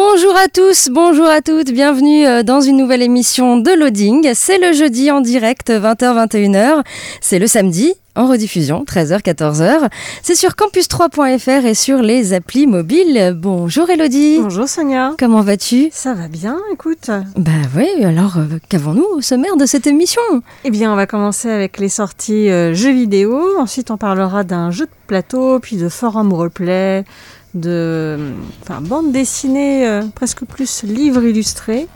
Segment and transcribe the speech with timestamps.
[0.00, 4.30] Bonjour à tous, bonjour à toutes, bienvenue euh, dans une nouvelle émission de Loading.
[4.32, 6.84] C'est le jeudi en direct 20h-21h,
[7.20, 9.90] c'est le samedi en rediffusion 13h-14h.
[10.22, 13.34] C'est sur campus3.fr et sur les applis mobiles.
[13.36, 14.38] Bonjour Elodie.
[14.40, 15.14] Bonjour Sonia.
[15.18, 15.88] Comment vas-tu?
[15.90, 17.10] Ça va bien, écoute.
[17.36, 20.22] Bah oui, alors euh, qu'avons-nous au sommaire de cette émission?
[20.62, 23.42] Eh bien, on va commencer avec les sorties euh, jeux vidéo.
[23.58, 27.04] Ensuite, on parlera d'un jeu de plateau, puis de forum roleplay
[27.54, 28.18] de
[28.62, 31.88] enfin, bande dessinée, euh, presque plus livre illustré.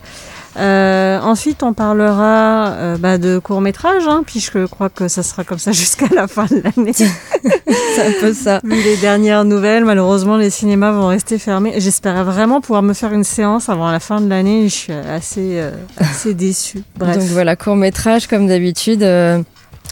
[0.59, 5.22] Euh, ensuite, on parlera euh, bah, de court métrage, hein, puis je crois que ça
[5.22, 6.92] sera comme ça jusqu'à la fin de l'année.
[6.92, 8.61] C'est un peu ça.
[8.62, 11.75] Vu les dernières nouvelles, malheureusement, les cinémas vont rester fermés.
[11.78, 14.69] J'espérais vraiment pouvoir me faire une séance avant la fin de l'année.
[14.69, 16.83] Je suis assez, euh, assez déçue.
[16.97, 17.16] Bref.
[17.16, 19.05] Donc voilà, court métrage comme d'habitude.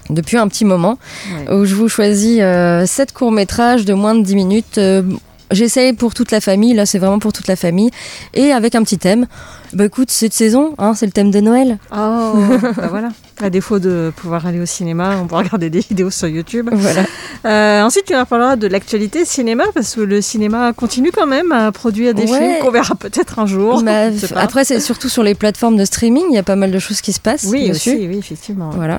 [0.08, 0.98] Depuis un petit moment,
[1.46, 1.54] ouais.
[1.54, 5.02] où je vous choisis euh, 7 courts métrages de moins de 10 minutes euh,
[5.50, 7.90] J'essaye pour toute la famille, là c'est vraiment pour toute la famille,
[8.34, 9.26] et avec un petit thème.
[9.72, 11.78] Bah écoute, cette saison, hein, c'est le thème de Noël.
[11.92, 12.32] Oh,
[12.76, 13.08] bah voilà.
[13.40, 16.68] À défaut de pouvoir aller au cinéma, on peut regarder des vidéos sur YouTube.
[16.72, 17.04] Voilà.
[17.46, 21.50] Euh, ensuite, tu nous parleras de l'actualité cinéma, parce que le cinéma continue quand même
[21.52, 22.38] à produire des Ouais.
[22.38, 23.82] films qu'on verra peut-être un jour.
[23.82, 26.78] Bah, après, c'est surtout sur les plateformes de streaming, il y a pas mal de
[26.78, 28.70] choses qui se passent oui, aussi, oui, effectivement.
[28.70, 28.98] Voilà.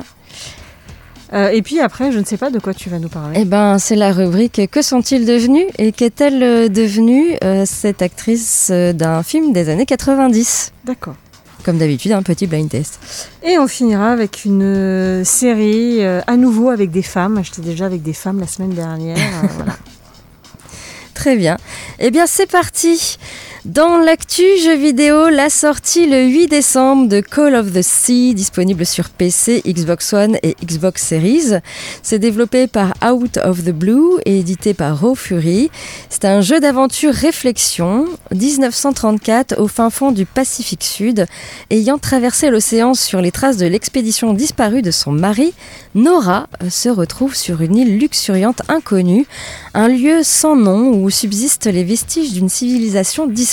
[1.33, 3.37] Euh, et puis après, je ne sais pas de quoi tu vas nous parler.
[3.39, 8.69] Eh ben, c'est la rubrique Que sont-ils devenus Et qu'est-elle euh, devenue euh, cette actrice
[8.71, 11.15] d'un film des années 90 D'accord.
[11.63, 12.99] Comme d'habitude, un petit blind test.
[13.43, 17.41] Et on finira avec une série euh, à nouveau avec des femmes.
[17.43, 19.17] J'étais déjà avec des femmes la semaine dernière.
[19.55, 19.73] voilà.
[21.13, 21.57] Très bien.
[21.99, 23.19] Eh bien, c'est parti.
[23.65, 28.87] Dans l'actu jeu vidéo, la sortie le 8 décembre de Call of the Sea, disponible
[28.87, 31.59] sur PC, Xbox One et Xbox Series.
[32.01, 35.69] C'est développé par Out of the Blue et édité par Raw Fury.
[36.09, 41.27] C'est un jeu d'aventure réflexion, 1934 au fin fond du Pacifique Sud.
[41.69, 45.53] Ayant traversé l'océan sur les traces de l'expédition disparue de son mari,
[45.93, 49.27] Nora euh, se retrouve sur une île luxuriante inconnue,
[49.75, 53.50] un lieu sans nom où subsistent les vestiges d'une civilisation disparue.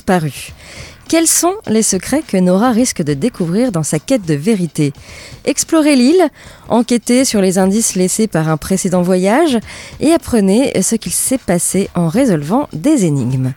[1.08, 4.92] Quels sont les secrets que Nora risque de découvrir dans sa quête de vérité?
[5.46, 6.28] Explorez l'île,
[6.68, 9.58] enquêtez sur les indices laissés par un précédent voyage
[10.00, 13.54] et apprenez ce qu'il s'est passé en résolvant des énigmes.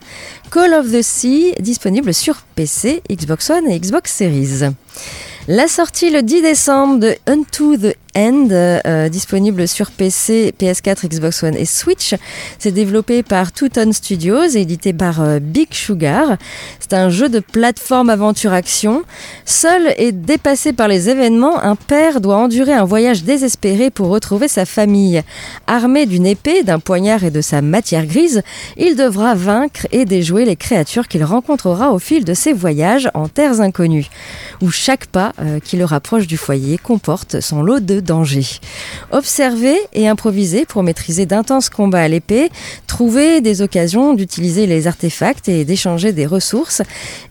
[0.49, 4.71] Call of the Sea, disponible sur PC, Xbox One et Xbox Series.
[5.49, 11.43] La sortie le 10 décembre de Unto the End, euh, disponible sur PC, PS4, Xbox
[11.43, 12.13] One et Switch.
[12.59, 16.37] C'est développé par Two Tone Studios et édité par euh, Big Sugar.
[16.79, 19.03] C'est un jeu de plateforme aventure-action.
[19.45, 24.49] Seul et dépassé par les événements, un père doit endurer un voyage désespéré pour retrouver
[24.49, 25.23] sa famille.
[25.67, 28.41] Armé d'une épée, d'un poignard et de sa matière grise,
[28.75, 33.29] il devra vaincre et déjouer les créatures qu'il rencontrera au fil de ses voyages en
[33.29, 34.09] terres inconnues,
[34.61, 38.59] où chaque pas euh, qui le rapproche du foyer comporte son lot de dangers.
[39.11, 42.49] Observer et improviser pour maîtriser d'intenses combats à l'épée,
[42.87, 46.81] trouver des occasions d'utiliser les artefacts et d'échanger des ressources,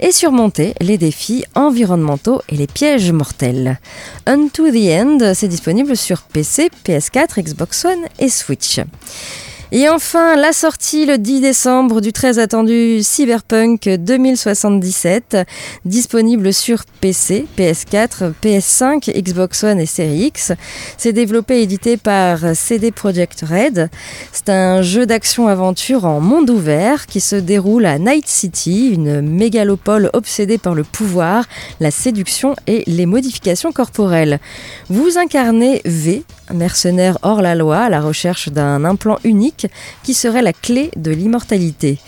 [0.01, 3.79] et surmonter les défis environnementaux et les pièges mortels.
[4.27, 8.81] Unto the End, c'est disponible sur PC, PS4, Xbox One et Switch.
[9.73, 15.37] Et enfin, la sortie le 10 décembre du très attendu Cyberpunk 2077,
[15.85, 20.51] disponible sur PC, PS4, PS5, Xbox One et Series X.
[20.99, 23.91] C'est développé et édité par CD Projekt Red.
[24.33, 30.11] C'est un jeu d'action-aventure en monde ouvert qui se déroule à Night City, une mégalopole
[30.15, 31.45] obsédée par le pouvoir,
[31.79, 34.41] la séduction et les modifications corporelles.
[34.89, 39.67] Vous incarnez V, mercenaire hors la loi à la recherche d'un implant unique
[40.03, 41.99] qui serait la clé de l'immortalité.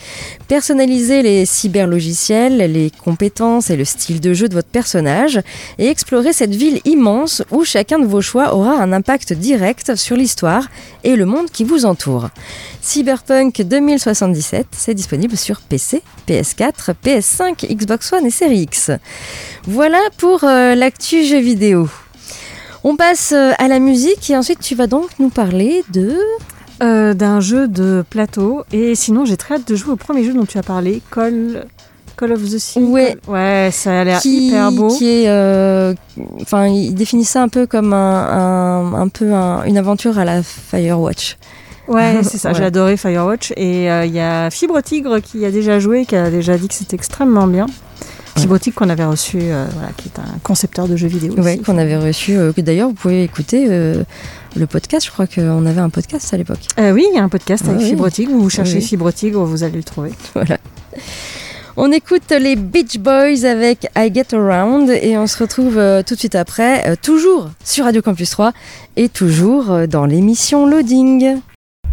[0.47, 5.41] Personnalisez les cyberlogiciels, les compétences et le style de jeu de votre personnage
[5.77, 10.15] et explorez cette ville immense où chacun de vos choix aura un impact direct sur
[10.15, 10.67] l'histoire
[11.03, 12.29] et le monde qui vous entoure.
[12.81, 18.91] Cyberpunk 2077, c'est disponible sur PC, PS4, PS5, Xbox One et Series X.
[19.65, 21.89] Voilà pour euh, l'actu jeu vidéo.
[22.83, 26.13] On passe euh, à la musique et ensuite tu vas donc nous parler de...
[26.81, 28.63] Euh, d'un jeu de plateau.
[28.73, 31.65] Et sinon, j'ai très hâte de jouer au premier jeu dont tu as parlé, Call,
[32.17, 32.79] Call of the Sea.
[32.79, 33.15] Ouais.
[33.27, 34.87] Ouais, ça a l'air hyper beau.
[34.89, 39.77] qui est, euh, il définit ça un peu comme un, un- un peu un- une
[39.77, 41.37] aventure à la Firewatch.
[41.87, 42.55] Ouais, c'est ça, Ouais.
[42.55, 43.53] j'ai adoré Firewatch.
[43.55, 46.67] Et euh, il y a Fibre Tigre qui a déjà joué, qui a déjà dit
[46.67, 47.67] que c'était extrêmement bien.
[48.35, 51.33] Tigre qu'on avait reçu, euh, voilà, qui est un concepteur de jeux vidéo.
[51.37, 51.59] Aussi.
[51.61, 52.35] qu'on avait reçu.
[52.37, 54.03] euh, D'ailleurs, vous pouvez écouter euh,
[54.55, 55.05] le podcast.
[55.05, 56.59] Je crois qu'on avait un podcast à l'époque.
[56.79, 58.25] Euh, oui, il y a un podcast avec Ah oui.
[58.29, 58.81] Vous cherchez Oui.
[58.81, 60.11] Fibre Tigre, vous allez le trouver.
[60.35, 60.57] Voilà.
[61.75, 65.73] On écoute les Beach Boys avec I Get Around et on se retrouve
[66.05, 68.51] tout de suite après, toujours sur Radio Campus 3
[68.95, 71.37] et toujours dans l'émission Loading.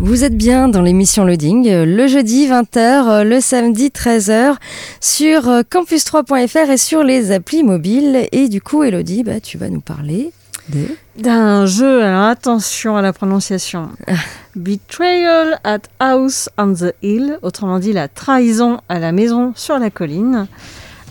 [0.03, 4.57] Vous êtes bien dans l'émission Loading, euh, le jeudi 20h, euh, le samedi 13h
[4.99, 8.27] sur euh, campus3.fr et sur les applis mobiles.
[8.33, 10.33] Et du coup, Elodie, bah, tu vas nous parler
[10.71, 10.87] de...
[11.19, 13.91] D'un jeu, alors attention à la prononciation.
[14.57, 19.91] Betrayal at House on the Hill, autrement dit la trahison à la maison sur la
[19.91, 20.49] colline.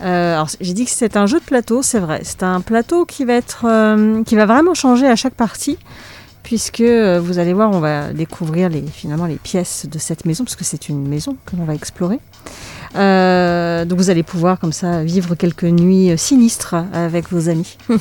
[0.01, 2.21] Euh, alors j'ai dit que c'est un jeu de plateau, c'est vrai.
[2.23, 5.77] C'est un plateau qui va être, euh, qui va vraiment changer à chaque partie,
[6.49, 10.43] puisque euh, vous allez voir, on va découvrir les, finalement les pièces de cette maison,
[10.45, 12.19] parce que c'est une maison que l'on va explorer.
[12.95, 17.77] Euh, donc vous allez pouvoir comme ça vivre quelques nuits euh, sinistres avec vos amis.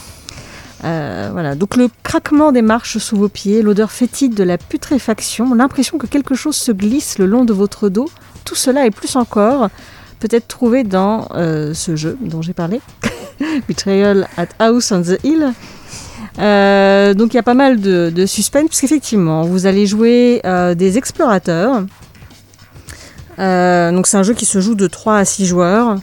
[0.84, 5.52] Euh, voilà, donc le craquement des marches sous vos pieds, l'odeur fétide de la putréfaction,
[5.54, 8.08] l'impression que quelque chose se glisse le long de votre dos,
[8.44, 9.70] tout cela et plus encore
[10.20, 12.80] peut être trouvé dans euh, ce jeu dont j'ai parlé,
[13.68, 15.52] Betrayal at House on the Hill.
[16.38, 20.74] Euh, donc il y a pas mal de, de suspense, puisqu'effectivement, vous allez jouer euh,
[20.74, 21.84] des explorateurs.
[23.38, 25.96] Euh, donc c'est un jeu qui se joue de 3 à 6 joueurs.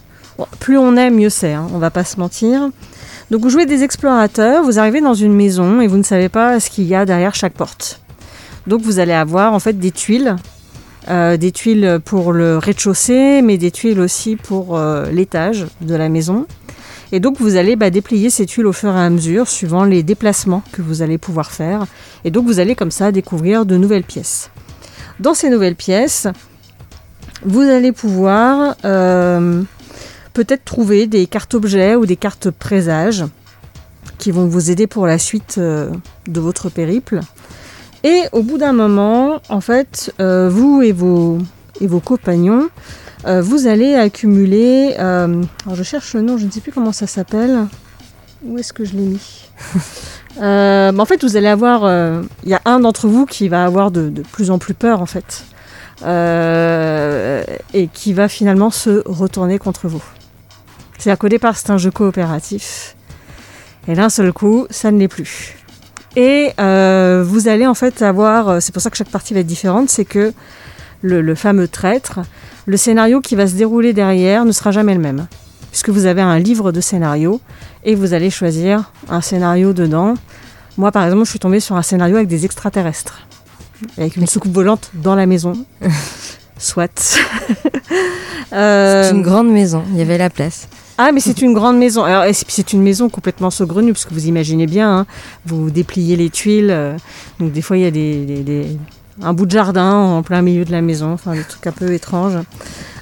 [0.60, 2.70] Plus on est, mieux c'est, hein, on va pas se mentir.
[3.32, 6.60] Donc vous jouez des explorateurs, vous arrivez dans une maison et vous ne savez pas
[6.60, 8.02] ce qu'il y a derrière chaque porte.
[8.68, 10.36] Donc vous allez avoir en fait des tuiles,
[11.08, 14.80] des tuiles pour le rez-de-chaussée, mais des tuiles aussi pour
[15.12, 16.46] l'étage de la maison.
[17.12, 20.04] Et donc vous allez bah, déplier ces tuiles au fur et à mesure, suivant les
[20.04, 21.86] déplacements que vous allez pouvoir faire.
[22.24, 24.50] Et donc vous allez comme ça découvrir de nouvelles pièces.
[25.20, 26.28] Dans ces nouvelles pièces,
[27.44, 29.62] vous allez pouvoir euh,
[30.34, 33.24] peut-être trouver des cartes objets ou des cartes présages
[34.18, 35.92] qui vont vous aider pour la suite euh,
[36.28, 37.20] de votre périple.
[38.04, 41.40] Et au bout d'un moment, en fait, euh, vous et vos,
[41.82, 42.70] et vos compagnons,
[43.26, 44.96] euh, vous allez accumuler.
[45.00, 47.68] euh, alors je cherche le nom, je ne sais plus comment ça s'appelle.
[48.46, 49.50] Où est-ce que je l'ai mis
[50.42, 51.84] Euh, bah, En fait, vous allez avoir.
[52.44, 55.06] Il y a un d'entre vous qui va avoir de, plus en plus peur, en
[55.06, 55.46] fait.
[57.74, 60.04] Et qui va finalement se retourner contre vous.
[60.98, 62.98] C'est-à-dire qu'au départ, c'est un jeu coopératif.
[63.88, 65.56] Et d'un seul coup, ça ne l'est plus.
[66.18, 69.90] Et vous allez en fait avoir, c'est pour ça que chaque partie va être différente,
[69.90, 70.34] c'est que
[71.02, 72.20] le fameux traître,
[72.66, 75.28] le scénario qui va se dérouler derrière ne sera jamais le même.
[75.72, 77.42] Puisque vous avez un livre de scénario
[77.84, 80.14] et vous allez choisir un scénario dedans.
[80.78, 83.28] Moi, par exemple, je suis tombée sur un scénario avec des extraterrestres.
[83.98, 85.54] Avec une soucoupe volante dans la maison.
[86.58, 87.18] Soit.
[88.54, 90.68] Euh, C'est une grande maison, il y avait la place.
[90.98, 92.04] ah, mais c'est une grande maison.
[92.04, 95.06] Alors, c'est c'est une maison complètement saugrenue, parce que vous imaginez bien, hein,
[95.46, 96.70] vous dépliez les tuiles.
[96.70, 96.96] euh,
[97.40, 98.78] donc, des fois, il y a des, des- des-
[99.22, 101.92] un bout de jardin en plein milieu de la maison, enfin, des trucs un peu
[101.94, 102.38] étranges.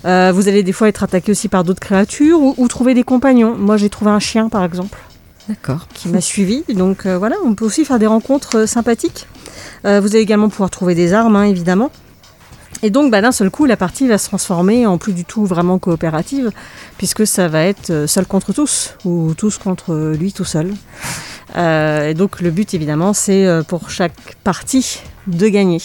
[0.05, 3.03] Euh, vous allez des fois être attaqué aussi par d'autres créatures ou, ou trouver des
[3.03, 3.55] compagnons.
[3.57, 4.99] Moi, j'ai trouvé un chien, par exemple,
[5.47, 5.87] D'accord.
[5.93, 6.63] qui m'a suivi.
[6.69, 9.27] Donc, euh, voilà, on peut aussi faire des rencontres euh, sympathiques.
[9.83, 11.91] Vous allez également pouvoir trouver des armes, hein, évidemment.
[12.83, 15.45] Et donc, bah, d'un seul coup, la partie va se transformer en plus du tout
[15.45, 16.51] vraiment coopérative,
[16.97, 20.71] puisque ça va être seul contre tous, ou tous contre lui tout seul.
[21.55, 25.79] Euh, et donc, le but, évidemment, c'est euh, pour chaque partie de gagner.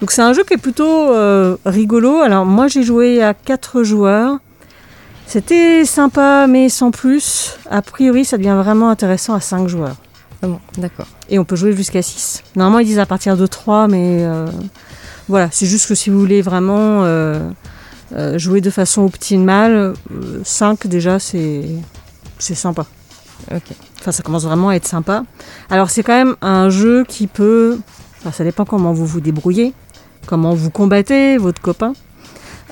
[0.00, 2.20] Donc, c'est un jeu qui est plutôt euh, rigolo.
[2.20, 4.38] Alors, moi, j'ai joué à 4 joueurs.
[5.26, 7.58] C'était sympa, mais sans plus.
[7.70, 9.96] A priori, ça devient vraiment intéressant à 5 joueurs.
[10.42, 11.06] Ah bon, d'accord.
[11.30, 12.44] Et on peut jouer jusqu'à 6.
[12.54, 14.46] Normalement, ils disent à partir de 3, mais euh,
[15.28, 17.50] voilà, c'est juste que si vous voulez vraiment euh,
[18.36, 19.94] jouer de façon optimale,
[20.44, 21.64] 5 déjà, c'est
[22.38, 22.86] c'est sympa.
[23.50, 23.74] Ok.
[24.00, 25.24] Enfin, ça commence vraiment à être sympa.
[25.70, 27.78] Alors, c'est quand même un jeu qui peut.
[28.20, 29.72] Enfin, ça dépend comment vous vous débrouillez,
[30.26, 31.94] comment vous combattez votre copain.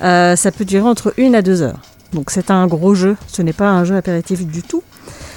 [0.03, 1.79] Euh, ça peut durer entre une à deux heures.
[2.13, 3.17] Donc, c'est un gros jeu.
[3.27, 4.83] Ce n'est pas un jeu apéritif du tout.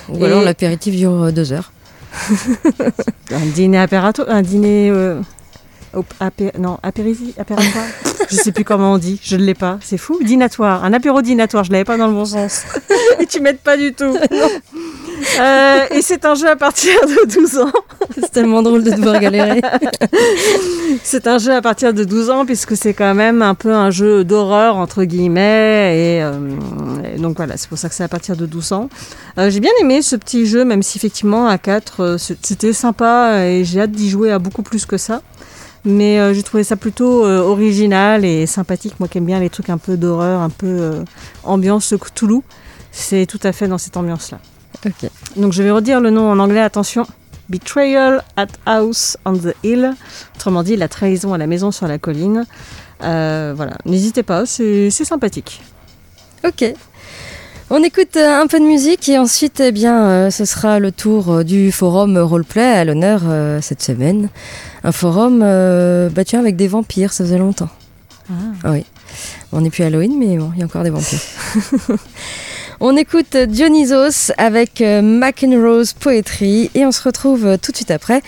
[0.09, 1.73] Ou alors l'apéritif dure euh, deux heures.
[3.31, 4.91] un dîner apérato, un dîner.
[4.91, 5.21] Euh,
[6.21, 7.85] apé, non, apéritif, apéritoire.
[8.31, 10.19] je sais plus comment on dit, je ne l'ai pas, c'est fou.
[10.23, 12.65] Dînatoire, un apéro dînatoire, je l'avais pas dans le bon sens.
[13.21, 14.17] et tu m'aides pas du tout.
[15.41, 17.73] Euh, et c'est un jeu à partir de 12 ans.
[18.15, 19.61] c'est tellement drôle de devoir galérer.
[21.03, 23.91] c'est un jeu à partir de 12 ans puisque c'est quand même un peu un
[23.91, 26.19] jeu d'horreur entre guillemets.
[26.19, 26.57] Et, euh,
[27.15, 28.89] et donc voilà, c'est pour ça que c'est à partir de 12 ans.
[29.39, 33.45] Euh, j'ai bien aimé ce petit jeu, même si effectivement à 4 euh, c'était sympa
[33.45, 35.23] et j'ai hâte d'y jouer à beaucoup plus que ça.
[35.85, 38.95] Mais j'ai trouvé ça plutôt original et sympathique.
[38.99, 41.05] Moi qui aime bien les trucs un peu d'horreur, un peu
[41.45, 42.43] ambiance Cthulhu,
[42.91, 44.39] c'est tout à fait dans cette ambiance-là.
[44.87, 45.11] Ok.
[45.37, 47.07] Donc je vais redire le nom en anglais, attention.
[47.49, 49.95] Betrayal at House on the Hill.
[50.37, 52.45] Autrement dit, la trahison à la maison sur la colline.
[53.03, 55.63] Euh, voilà, n'hésitez pas, c'est sympathique.
[56.47, 56.75] Ok.
[57.71, 60.91] On écoute euh, un peu de musique et ensuite, eh bien, euh, ce sera le
[60.91, 63.21] tour du forum roleplay à l'honneur
[63.61, 64.31] cette semaine.
[64.85, 67.69] Un forum, euh, tiens, avec des vampires, ça faisait longtemps.
[68.65, 68.87] Ah oui.
[69.53, 71.19] On n'est plus Halloween, mais bon, il y a encore des vampires.
[72.81, 77.91] on écoute Dionysos avec euh, McEnroe's Poetry et on se retrouve euh, tout de suite
[77.91, 78.23] après,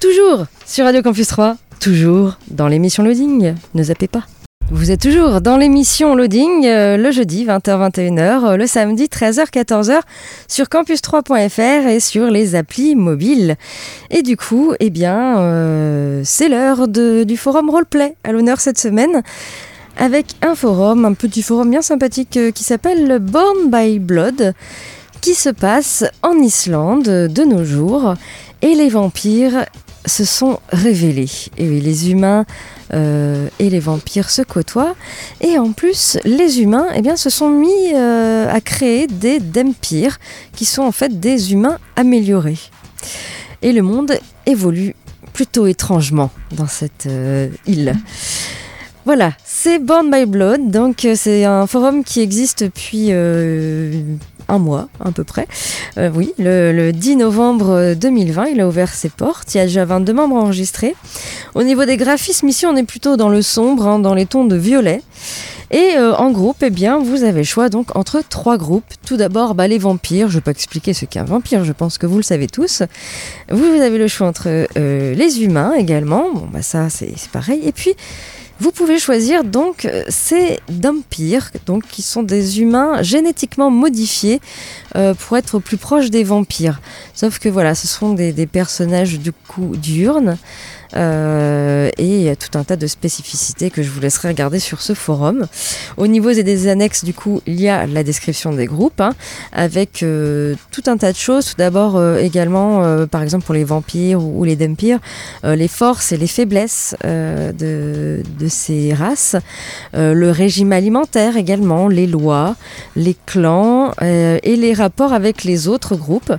[0.00, 3.54] toujours sur Radio Campus 3, toujours dans l'émission Loading.
[3.74, 4.24] Ne zappez pas.
[4.70, 8.20] Vous êtes toujours dans l'émission Loading, euh, le jeudi 20h-21h,
[8.52, 10.00] euh, le samedi 13h-14h
[10.46, 13.56] sur campus3.fr et sur les applis mobiles.
[14.10, 19.22] Et du coup, eh bien, c'est l'heure du forum roleplay à l'honneur cette semaine
[19.96, 24.54] avec un forum, un petit forum bien sympathique euh, qui s'appelle Born by Blood,
[25.20, 28.14] qui se passe en Islande de nos jours.
[28.62, 29.66] Et les vampires
[30.06, 31.30] se sont révélés.
[31.58, 32.46] Et oui, les humains
[32.94, 34.94] euh, et les vampires se côtoient.
[35.40, 40.18] Et en plus, les humains eh bien, se sont mis euh, à créer des Dempires,
[40.54, 42.58] qui sont en fait des humains améliorés.
[43.62, 44.14] Et le monde
[44.46, 44.94] évolue
[45.32, 47.08] plutôt étrangement dans cette
[47.66, 47.94] île.
[49.06, 54.02] Voilà, c'est Born by Blood, donc euh, c'est un forum qui existe depuis euh,
[54.48, 55.48] un mois à peu près.
[55.96, 59.54] Euh, oui, le, le 10 novembre 2020, il a ouvert ses portes.
[59.54, 60.94] Il y a déjà 22 membres enregistrés.
[61.54, 64.44] Au niveau des graphismes, ici, on est plutôt dans le sombre, hein, dans les tons
[64.44, 65.02] de violet.
[65.70, 68.92] Et en groupe, eh bien, vous avez le choix donc entre trois groupes.
[69.06, 70.26] Tout d'abord, bah, les vampires.
[70.26, 72.48] Je ne vais pas expliquer ce qu'est un vampire, je pense que vous le savez
[72.48, 72.82] tous.
[73.52, 76.24] Vous, avez le choix entre les humains également.
[76.34, 77.60] Bon, bah ça, c'est pareil.
[77.64, 77.94] Et puis,
[78.60, 84.40] vous pouvez choisir donc euh, ces vampires, donc qui sont des humains génétiquement modifiés
[84.96, 86.80] euh, pour être plus proches des vampires.
[87.14, 90.36] Sauf que voilà, ce sont des, des personnages du coup diurnes.
[90.96, 94.58] Euh, et il y a tout un tas de spécificités que je vous laisserai regarder
[94.58, 95.46] sur ce forum.
[95.96, 99.12] Au niveau des- annexes, du coup, il y a la description des groupes, hein,
[99.52, 101.46] avec euh, tout un tas de choses.
[101.46, 104.98] Tout d'abord, euh, également, par exemple pour les vampires ou, les dempires,
[105.44, 109.36] les forces et les faiblesses de, ces races,
[109.94, 112.56] le régime alimentaire également, les lois,
[112.96, 116.32] les clans et les rapports avec les autres groupes,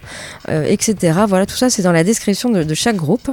[0.48, 1.20] etc.
[1.28, 3.30] Voilà, tout ça c'est dans la description de, de chaque groupe.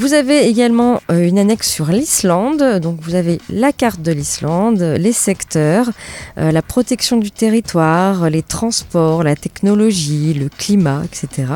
[0.00, 4.80] Vous avez également euh, une annexe sur l'Islande, donc vous avez la carte de l'Islande,
[4.80, 5.90] les secteurs,
[6.38, 11.52] euh, la protection du territoire, les transports, la technologie, le climat, etc.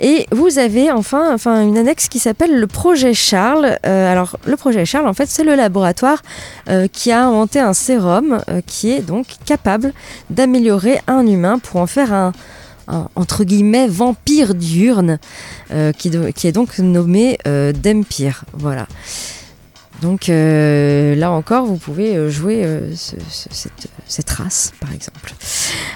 [0.00, 3.78] Et vous avez enfin, une annexe qui s'appelle le projet Charles.
[3.84, 6.22] Euh, alors le projet Charles, en fait, c'est le laboratoire
[6.90, 9.92] qui a inventé un sérum qui est donc capable
[10.30, 12.32] d'améliorer un humain pour en faire un,
[12.88, 15.18] entre guillemets vampire diurne
[15.70, 18.44] euh, qui, qui est donc nommé euh, Dempire.
[18.52, 18.86] Voilà.
[20.02, 23.72] Donc euh, là encore, vous pouvez euh, jouer euh, ce- ce- cette,
[24.06, 25.32] cette race, par exemple.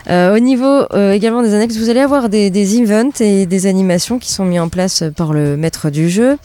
[0.08, 3.66] Euh, au niveau euh, également des annexes, vous allez avoir des, des events et des
[3.66, 6.38] animations qui sont mis en place par le maître du jeu.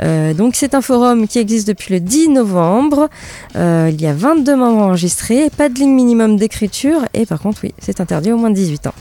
[0.00, 3.08] Donc c'est un forum qui existe depuis le 10 novembre.
[3.54, 7.72] Il y a 22 membres enregistrés, pas de ligne minimum d'écriture et par contre oui,
[7.78, 8.94] c'est interdit au moins de 18 ans.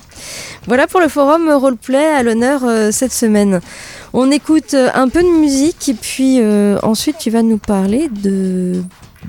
[0.67, 3.61] Voilà pour le forum Roleplay à l'honneur euh, cette semaine.
[4.13, 8.09] On écoute euh, un peu de musique et puis euh, ensuite tu vas nous parler
[8.09, 8.81] de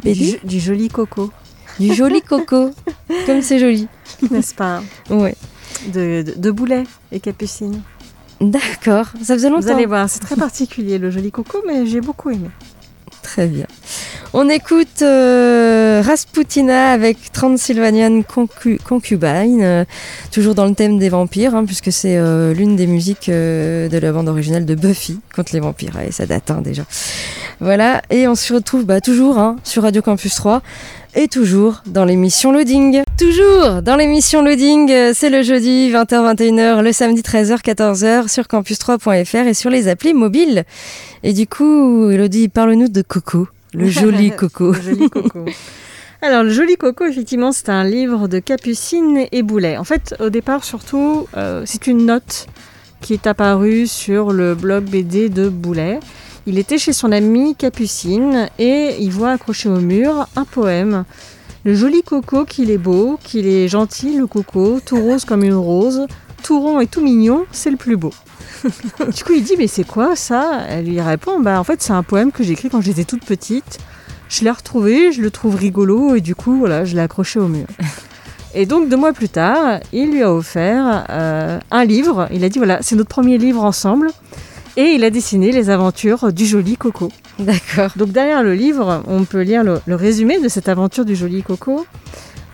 [0.03, 1.31] du, du joli coco.
[1.79, 2.71] Du joli coco,
[3.27, 3.87] comme c'est joli.
[4.31, 4.83] N'est-ce pas?
[5.11, 5.35] Ouais.
[5.89, 7.83] De, de, de boulet et capucine.
[8.41, 9.67] D'accord, ça faisait longtemps.
[9.67, 12.49] Vous allez voir, c'est très particulier le joli coco, mais j'ai beaucoup aimé.
[13.23, 13.67] Très bien.
[14.33, 15.03] On écoute
[16.01, 19.85] Rasputina avec Transylvanian Concu Concubine, euh,
[20.31, 23.99] toujours dans le thème des vampires, hein, puisque c'est euh, l'une des musiques euh, de
[23.99, 25.99] la bande originale de Buffy contre les vampires.
[26.01, 26.85] Et ça date hein, déjà.
[27.61, 30.63] Voilà, et on se retrouve bah, toujours hein, sur Radio Campus 3
[31.15, 33.03] et toujours dans l'émission Loading.
[33.19, 39.71] Toujours dans l'émission Loading, c'est le jeudi 20h-21h, le samedi 13h-14h sur campus3.fr et sur
[39.71, 40.65] les applis mobiles.
[41.23, 44.73] Et du coup, Elodie, parle-nous de Coco, le joli Coco.
[44.73, 45.45] le joli Coco.
[46.27, 49.77] Alors, le joli Coco, effectivement, c'est un livre de Capucine et Boulet.
[49.77, 52.49] En fait, au départ, surtout, euh, c'est une note
[53.01, 56.01] qui est apparue sur le blog BD de Boulet.
[56.45, 61.05] Il était chez son amie Capucine et il voit accroché au mur un poème.
[61.63, 65.55] Le joli coco qu'il est beau, qu'il est gentil, le coco, tout rose comme une
[65.55, 66.09] rose,
[66.43, 68.13] tout rond et tout mignon, c'est le plus beau.
[68.65, 70.65] du coup, il dit Mais c'est quoi ça?
[70.69, 73.25] Elle lui répond Bah, en fait, c'est un poème que j'ai écrit quand j'étais toute
[73.25, 73.79] petite.
[74.29, 77.49] Je l'ai retrouvé, je le trouve rigolo et du coup, voilà, je l'ai accroché au
[77.49, 77.67] mur.
[78.59, 82.27] Et donc, deux mois plus tard, il lui a offert euh, un livre.
[82.33, 84.11] Il a dit Voilà, c'est notre premier livre ensemble.
[84.79, 87.13] Et il a dessiné les aventures du joli Coco.
[87.39, 87.91] D'accord.
[87.97, 91.43] Donc derrière le livre, on peut lire le, le, résumé de cette aventure du joli
[91.43, 91.87] Coco.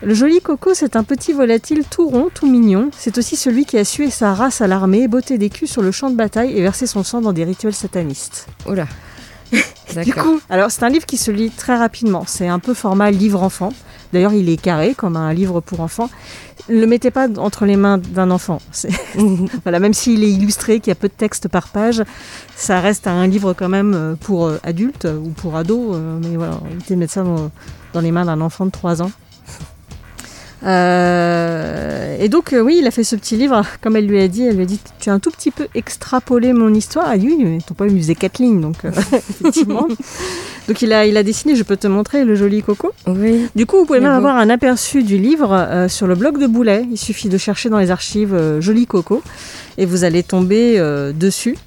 [0.01, 2.91] Le joli Coco, c'est un petit volatile tout rond, tout mignon.
[2.97, 5.91] C'est aussi celui qui a sué sa race à l'armée, botté des culs sur le
[5.91, 8.47] champ de bataille et versé son sang dans des rituels satanistes.
[8.67, 8.87] Oula.
[10.03, 12.23] Du coup, alors c'est un livre qui se lit très rapidement.
[12.27, 13.71] C'est un peu format livre enfant.
[14.11, 16.09] D'ailleurs, il est carré comme un livre pour enfants.
[16.69, 18.59] Ne le mettez pas entre les mains d'un enfant.
[19.63, 22.03] voilà, même s'il est illustré, qu'il y a peu de texte par page,
[22.55, 25.97] ça reste un livre quand même pour adultes ou pour ados.
[26.21, 27.49] Mais voilà, évitez de mettre ça dans,
[27.93, 29.11] dans les mains d'un enfant de 3 ans.
[30.65, 33.63] Euh, et donc, euh, oui, il a fait ce petit livre.
[33.81, 35.67] Comme elle lui a dit, elle lui a dit Tu as un tout petit peu
[35.75, 37.07] extrapolé mon histoire.
[37.07, 38.61] Elle a dit Oui, mais ton poème, faisait 4 lignes.
[38.61, 38.91] Donc, euh,
[39.29, 39.87] effectivement.
[40.67, 42.91] donc, il a, il a dessiné, je peux te montrer, le joli coco.
[43.07, 43.47] Oui.
[43.55, 44.17] Du coup, vous pouvez même beau.
[44.17, 46.85] avoir un aperçu du livre sur le blog de Boulet.
[46.89, 49.21] Il suffit de chercher dans les archives Joli Coco
[49.77, 50.79] et vous allez tomber
[51.13, 51.57] dessus.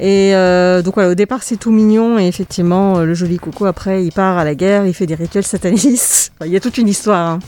[0.00, 4.04] Et euh, donc voilà, au départ c'est tout mignon et effectivement le joli coco après
[4.04, 6.32] il part à la guerre, il fait des rituels satanistes.
[6.38, 7.30] Enfin, il y a toute une histoire.
[7.30, 7.38] Hein.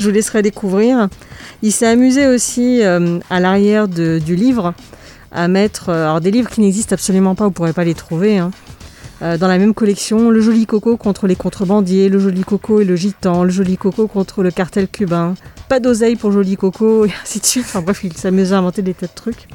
[0.00, 1.08] Je vous laisserai découvrir.
[1.62, 4.72] Il s'est amusé aussi euh, à l'arrière du livre
[5.30, 8.38] à mettre euh, alors des livres qui n'existent absolument pas, vous pourrez pas les trouver.
[8.38, 8.50] Hein.
[9.20, 12.86] Euh, dans la même collection, le joli coco contre les contrebandiers, le joli coco et
[12.86, 15.34] le gitan, le joli coco contre le cartel cubain,
[15.68, 17.66] pas d'oseille pour joli coco et ainsi de suite.
[17.68, 19.48] Enfin bref, il s'amuse à inventer des tas de trucs.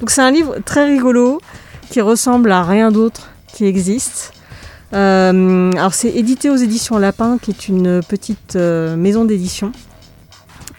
[0.00, 1.38] Donc c'est un livre très rigolo
[1.90, 4.32] qui ressemble à rien d'autre qui existe.
[4.94, 9.72] Euh, alors c'est édité aux éditions Lapin, qui est une petite euh, maison d'édition.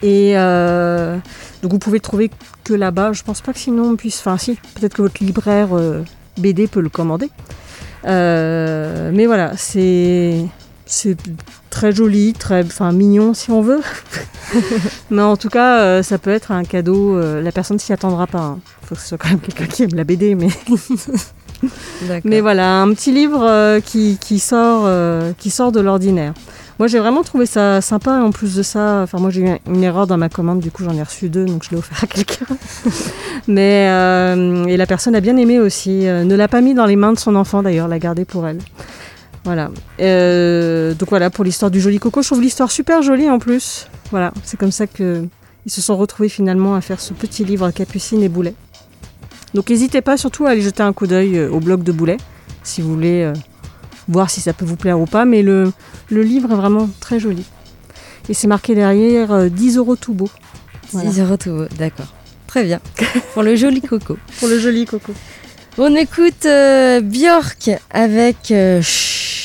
[0.01, 1.17] Et euh,
[1.61, 2.29] donc vous pouvez trouver
[2.63, 3.13] que là-bas.
[3.13, 4.19] Je pense pas que sinon on puisse.
[4.19, 5.69] Enfin si, peut-être que votre libraire
[6.37, 7.29] BD peut le commander.
[8.03, 10.45] mais voilà, c'est
[10.85, 11.17] c'est
[11.69, 13.81] très joli, très enfin mignon si on veut.
[15.09, 17.19] mais en tout cas, ça peut être un cadeau.
[17.19, 18.41] la personne s'y attendra pas.
[18.41, 20.49] Hein faut que ce soit quand même quelqu'un qui aime la BD, mais.
[22.23, 26.33] mais voilà, un petit livre euh, qui, qui, sort, euh, qui sort de l'ordinaire.
[26.79, 28.11] Moi, j'ai vraiment trouvé ça sympa.
[28.21, 30.83] En plus de ça, enfin, moi, j'ai eu une erreur dans ma commande, du coup,
[30.83, 32.45] j'en ai reçu deux, donc je l'ai offert à quelqu'un.
[33.47, 36.05] mais euh, et la personne a bien aimé aussi.
[36.05, 38.59] ne l'a pas mis dans les mains de son enfant, d'ailleurs, l'a gardé pour elle.
[39.45, 39.67] Voilà.
[40.95, 42.21] donc voilà pour l'histoire du joli coco.
[42.21, 43.87] Je trouve l'histoire super jolie en plus.
[44.09, 45.27] Voilà, c'est comme ça que
[45.65, 48.55] ils se sont retrouvés finalement à faire ce petit livre Capucine et Boulet.
[49.53, 52.17] Donc n'hésitez pas surtout à aller jeter un coup d'œil au blog de Boulet,
[52.63, 53.33] si vous voulez euh,
[54.07, 55.25] voir si ça peut vous plaire ou pas.
[55.25, 55.71] Mais le,
[56.09, 57.45] le livre est vraiment très joli.
[58.29, 60.29] Et c'est marqué derrière euh, 10 euros tout beau.
[60.91, 61.09] Voilà.
[61.09, 62.13] 10 euros tout beau, d'accord.
[62.47, 62.79] Très bien.
[63.33, 64.17] Pour le joli coco.
[64.39, 65.13] Pour le joli coco.
[65.77, 68.53] On écoute euh, Björk avec...
[68.81, 69.42] Chut.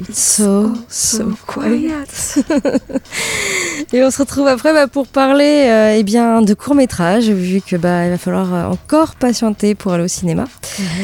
[0.00, 2.38] It's so, so quiet.
[3.92, 7.60] Et on se retrouve après bah, pour parler euh, eh bien, de court métrage, vu
[7.60, 10.44] que bah, il va falloir euh, encore patienter pour aller au cinéma.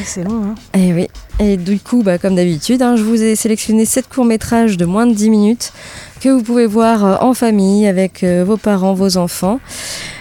[0.05, 0.43] c'est long.
[0.45, 0.79] Hein.
[0.79, 1.09] Et oui.
[1.41, 4.85] Et du coup, bah, comme d'habitude, hein, je vous ai sélectionné 7 courts métrages de
[4.85, 5.73] moins de 10 minutes
[6.21, 9.61] que vous pouvez voir euh, en famille avec vos parents, vos enfants.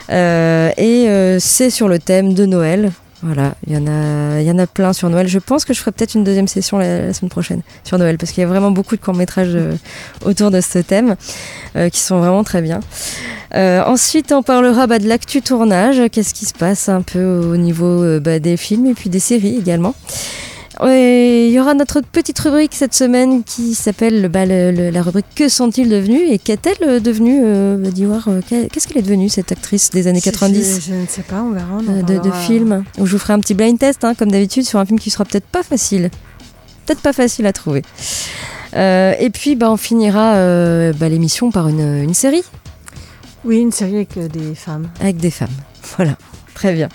[0.09, 2.91] Euh, et euh, c'est sur le thème de Noël.
[3.25, 5.29] Voilà, il y, en a, il y en a plein sur Noël.
[5.29, 8.33] Je pense que je ferai peut-être une deuxième session la, semaine prochaine sur Noël parce
[8.33, 9.75] qu'il y a vraiment beaucoup de courts-métrages euh,
[10.25, 11.15] autour de ce thème
[11.77, 12.81] euh, qui sont vraiment très bien.
[13.55, 17.55] Euh, ensuite, on parlera bah, de l'actu tournage, qu'est-ce qui se passe un peu au
[17.55, 19.95] niveau bah, des films et puis des séries également.
[20.85, 25.47] Et il y aura notre petite rubrique cette semaine qui s'appelle bah, la rubrique Que
[25.47, 29.51] sont-ils devenus Et qu'est-elle euh, devenue euh, Dis-moi, euh, qu'est- Qu'est-ce qu'elle est devenue cette
[29.51, 31.67] actrice des années Je- 90 Je, je ne sais pas, on verra.
[31.73, 34.31] on en euh, de, de où je vous ferai un petit blind test, hein, comme
[34.31, 36.09] d'habitude, sur un film qui sera peut-être pas facile.
[36.85, 37.83] Peut-être pas facile à trouver.
[38.75, 42.43] Euh, et puis, bah, on finira euh, bah, l'émission par une, une série
[43.45, 44.89] Oui, une série avec des femmes.
[44.99, 45.47] avec des femmes.
[45.97, 46.17] Voilà,
[46.53, 46.89] très bien.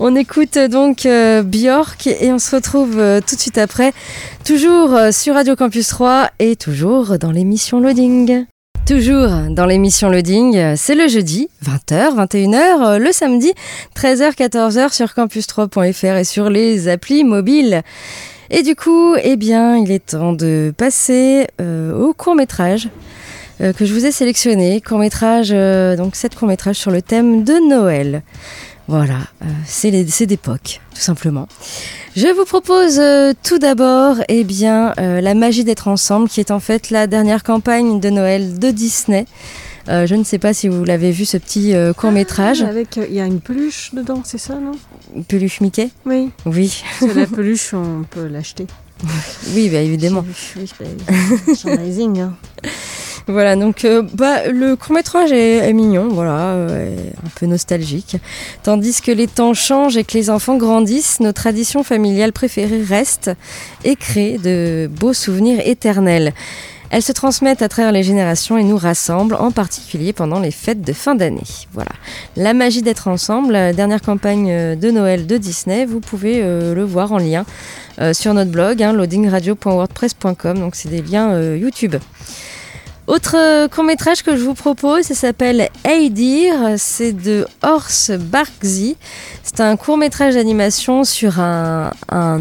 [0.00, 3.92] On écoute euh, donc euh, Björk et on se retrouve euh, tout de suite après,
[4.44, 8.46] toujours euh, sur Radio Campus 3 et toujours dans l'émission Loading.
[8.86, 13.52] Toujours dans l'émission Loading, c'est le jeudi, 20h, 21h, euh, le samedi,
[13.96, 17.82] 13h, 14h sur campus3.fr et sur les applis mobiles.
[18.50, 22.90] Et du coup, eh bien, il est temps de passer au court métrage
[23.58, 24.82] que je vous ai sélectionné.
[24.82, 25.48] Court métrage,
[25.96, 28.22] donc sept courts métrages sur le thème de Noël.
[28.86, 29.90] Voilà, euh, c'est
[30.26, 31.48] d'époque, tout simplement.
[32.16, 36.50] Je vous propose euh, tout d'abord, eh bien, euh, la magie d'être ensemble, qui est
[36.50, 39.26] en fait la dernière campagne de Noël de Disney.
[39.88, 42.62] Euh, je ne sais pas si vous l'avez vu ce petit court métrage.
[42.62, 44.72] Ah, avec, il y a une peluche dedans, c'est ça, non?
[45.28, 45.90] Peluche Mickey?
[46.06, 46.30] Oui.
[46.46, 46.82] Oui.
[47.00, 48.66] Parce que la peluche, on peut l'acheter.
[49.54, 50.24] Oui, bah, évidemment.
[50.56, 50.86] Oui, bah,
[51.46, 52.34] merchandising, hein.
[53.26, 58.16] Voilà, donc euh, bah, le court-métrage est, est mignon, voilà, euh, un peu nostalgique.
[58.62, 63.30] Tandis que les temps changent et que les enfants grandissent, nos traditions familiales préférées restent
[63.82, 66.34] et créent de beaux souvenirs éternels.
[66.90, 70.82] Elles se transmettent à travers les générations et nous rassemblent, en particulier pendant les fêtes
[70.82, 71.42] de fin d'année.
[71.72, 71.90] Voilà.
[72.36, 76.74] La magie d'être ensemble, la dernière campagne euh, de Noël de Disney, vous pouvez euh,
[76.74, 77.46] le voir en lien
[78.00, 81.96] euh, sur notre blog, hein, loadingradio.wordpress.com, donc c'est des liens euh, YouTube.
[83.06, 88.96] Autre euh, court-métrage que je vous propose, ça s'appelle Dear, c'est de Horst Barkzy.
[89.42, 91.90] C'est un court-métrage d'animation sur un,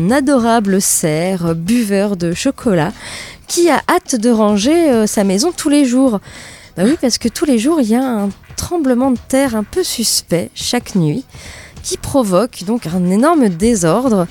[0.09, 2.93] adorable cerf buveur de chocolat
[3.47, 6.21] qui a hâte de ranger euh, sa maison tous les jours.
[6.77, 9.65] Bah oui, parce que tous les jours, il y a un tremblement de terre un
[9.65, 11.25] peu suspect chaque nuit
[11.83, 14.27] qui provoque donc un énorme désordre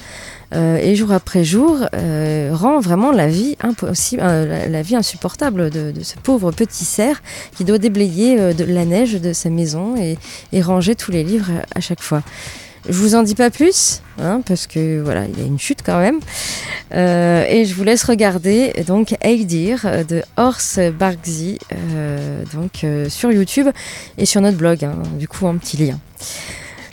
[0.55, 5.71] euh, et jour après jour euh, rend vraiment la vie impossible, euh, la, vie insupportable
[5.71, 7.23] de, ce pauvre petit cerf
[7.57, 10.19] qui doit déblayer de la neige de sa maison et,
[10.61, 12.23] ranger tous les livres à, chaque fois.
[12.88, 15.81] Je vous en dis pas plus, hein, parce que voilà, il y a une chute
[15.85, 16.19] quand même.
[16.93, 23.69] Et je vous laisse regarder donc de Horst Barkzy, euh, donc sur YouTube
[24.19, 25.99] et sur notre blog, hein, du coup un petit lien.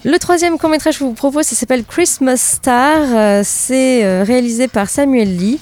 [0.05, 3.01] Le troisième court-métrage que je vous propose, ça s'appelle Christmas Star.
[3.01, 5.59] Euh, C'est euh, réalisé par Samuel Lee.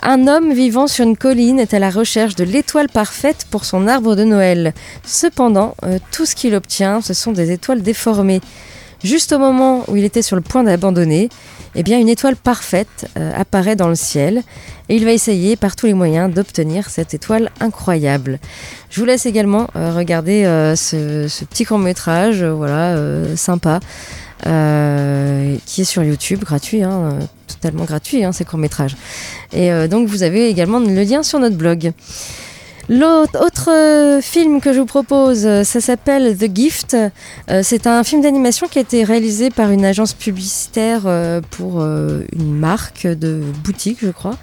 [0.00, 3.88] Un homme vivant sur une colline est à la recherche de l'étoile parfaite pour son
[3.88, 4.72] arbre de Noël.
[5.04, 8.40] Cependant, euh, tout ce qu'il obtient, ce sont des étoiles déformées.
[9.04, 11.28] Juste au moment où il était sur le point d'abandonner,
[11.74, 14.42] eh bien une étoile parfaite euh, apparaît dans le ciel
[14.88, 18.38] et il va essayer par tous les moyens d'obtenir cette étoile incroyable.
[18.90, 22.96] Je vous laisse également euh, regarder euh, ce, petit court métrage, voilà,
[23.36, 23.80] sympa,
[24.44, 28.96] qui est sur YouTube, gratuit, hein, totalement gratuit, hein, ces courts métrages.
[29.52, 31.92] Et donc vous avez également le lien sur notre blog.
[32.92, 36.94] L'autre autre, euh, film que je vous propose, euh, ça s'appelle The Gift.
[36.94, 41.02] Euh, c'est un film d'animation qui a été réalisé par une agence publicitaire
[41.50, 44.36] pour une marque de boutique, je crois.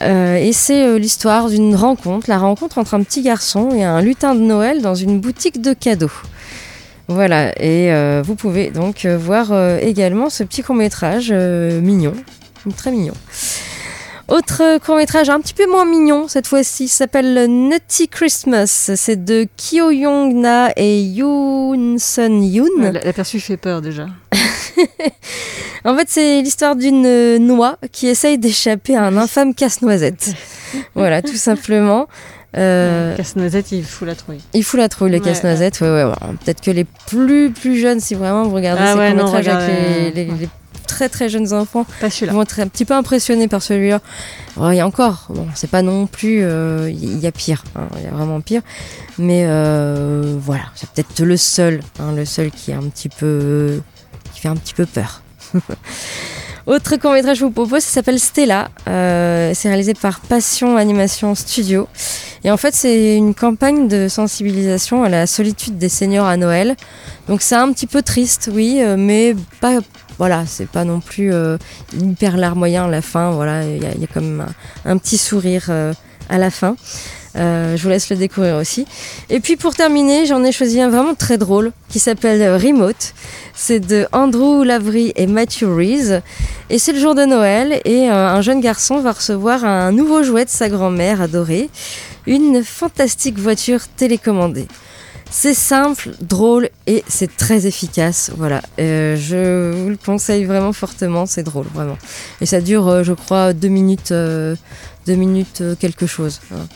[0.00, 4.40] Et c'est l'histoire d'une rencontre, la rencontre entre un petit garçon et un lutin de
[4.40, 6.10] Noël dans une boutique de cadeaux.
[7.06, 12.14] Voilà, et vous pouvez donc voir également ce petit court-métrage euh, mignon,
[12.76, 13.14] très mignon.
[14.30, 18.92] Autre court-métrage un petit peu moins mignon cette fois-ci s'appelle Nutty Christmas.
[18.94, 22.92] C'est de Kyo Young Na et Yoon Sun Yoon.
[22.92, 24.06] L'aperçu fait peur déjà.
[25.84, 30.34] En fait, c'est l'histoire d'une noix qui essaye d'échapper à un infâme casse-noisette.
[30.94, 32.06] voilà, tout simplement.
[32.54, 34.38] Euh, Casse-noisette, il faut la trouver.
[34.52, 35.80] il faut la trouver, le Ouais, casse-noisette.
[35.80, 36.12] Ouais, ouais.
[36.44, 40.24] Peut-être que les plus plus jeunes, si vraiment vous regardez Ah ces courts-métrages avec les,
[40.26, 40.48] les- les
[40.90, 44.00] très très jeunes enfants vont être un petit peu impressionnés par celui-là.
[44.56, 47.62] Oh, Il y a encore, bon, c'est pas non plus, euh, il y a pire,
[47.76, 48.62] hein, il y a vraiment pire.
[49.16, 53.80] Mais euh, voilà, c'est peut-être le seul, hein, le seul qui est un petit peu,
[54.32, 55.22] qui fait un petit peu peur.
[56.66, 58.68] Autre court métrage que je vous propose, ça s'appelle Stella.
[58.86, 61.88] Euh, c'est réalisé par Passion Animation Studio.
[62.44, 66.76] Et en fait, c'est une campagne de sensibilisation à la solitude des seniors à Noël.
[67.28, 69.78] Donc c'est un petit peu triste, oui, euh, mais pas,
[70.18, 71.56] voilà, c'est pas non plus euh,
[71.98, 73.30] hyper larmoyant à la fin.
[73.30, 74.46] Voilà, il y, a- même
[74.84, 75.92] un, petit sourire euh,
[76.28, 76.76] à la fin.
[77.34, 78.86] Je vous laisse le découvrir aussi.
[79.28, 83.14] Et puis pour terminer, j'en ai choisi un vraiment très drôle qui s'appelle Remote.
[83.62, 86.22] C'est de Andrew Lavery et Matthew Reese.
[86.70, 90.22] Et c'est le jour de Noël et euh, un jeune garçon va recevoir un nouveau
[90.22, 91.68] jouet de sa grand-mère adorée,
[92.26, 94.66] une fantastique voiture télécommandée.
[95.30, 98.30] C'est simple, drôle et c'est très efficace.
[98.34, 101.26] Voilà, Euh, je vous le conseille vraiment fortement.
[101.26, 101.98] C'est drôle, vraiment.
[102.40, 106.40] Et ça dure, euh, je crois, deux minutes, deux minutes quelque chose.
[106.50, 106.66] hein.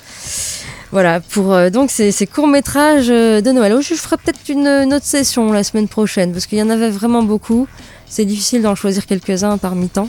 [0.94, 3.76] Voilà, pour euh, donc ces, courts-métrages euh, de Noël.
[3.82, 6.88] Je ferai peut-être une, une autre session la semaine prochaine parce qu'il y en avait
[6.88, 7.66] vraiment beaucoup.
[8.06, 10.08] C'est difficile d'en choisir quelques-uns parmi tant.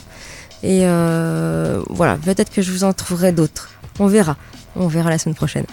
[0.62, 3.72] Et euh, voilà, peut-être que je vous en trouverai d'autres.
[3.98, 4.38] On verra.
[4.76, 5.66] On verra la semaine prochaine.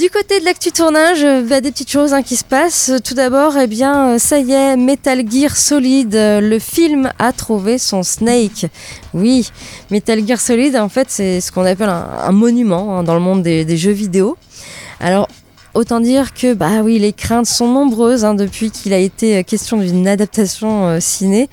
[0.00, 2.90] Du côté de l'actu tournage, euh, bah, des petites choses hein, qui se passent.
[3.04, 7.32] Tout d'abord, eh bien, euh, ça y est, Metal Gear Solid, euh, le film a
[7.32, 8.64] trouvé son Snake.
[9.12, 9.50] Oui,
[9.90, 13.42] Metal Gear Solid, en fait, c'est ce qu'on appelle un, monument hein, dans le monde
[13.42, 14.38] des, jeux vidéo.
[15.00, 15.28] Alors,
[15.74, 19.42] autant dire que, bah oui, les craintes sont nombreuses hein, depuis qu'il a été euh,
[19.42, 21.48] question d'une adaptation euh, ciné,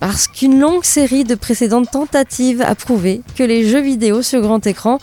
[0.00, 4.66] parce qu'une longue série de précédentes tentatives a prouvé que les jeux vidéo sur grand
[4.66, 4.98] écran,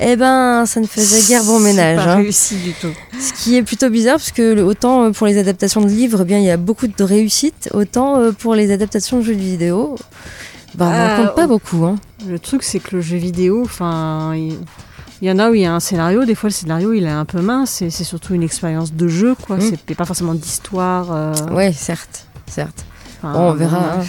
[0.00, 1.96] eh ben, ça ne faisait guère bon ménage.
[2.04, 2.16] Pas hein.
[2.16, 2.92] réussi du tout.
[3.20, 6.24] Ce qui est plutôt bizarre, parce que autant euh, pour les adaptations de livres, eh
[6.24, 9.96] bien, il y a beaucoup de réussite, autant euh, pour les adaptations de jeux vidéo,
[10.74, 11.84] bah, on n'en Ah, compte pas beaucoup.
[11.84, 11.96] Hein.
[12.26, 14.58] Le truc, c'est que le jeu vidéo, enfin, il...
[15.22, 16.24] il y en a où il y a un scénario.
[16.24, 17.80] Des fois, le scénario, il est un peu mince.
[17.82, 19.58] et C'est surtout une expérience de jeu, quoi.
[19.58, 19.70] Mm.
[19.86, 21.12] C'est pas forcément d'histoire.
[21.12, 22.84] euh, Ouais, certes, certes.
[23.22, 24.00] enfin, Bon, on verra.
[24.00, 24.04] hein.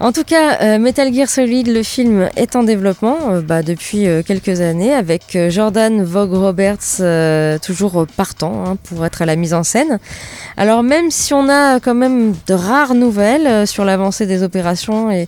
[0.00, 4.06] En tout cas, euh, Metal Gear Solid, le film, est en développement euh, bah, depuis
[4.06, 9.54] euh, quelques années avec Jordan Vogue Roberts toujours partant hein, pour être à la mise
[9.54, 9.98] en scène.
[10.56, 15.26] Alors même si on a quand même de rares nouvelles sur l'avancée des opérations et,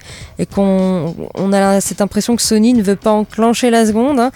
[0.55, 4.31] qu'on on a cette impression que Sony ne veut pas enclencher la seconde, hein,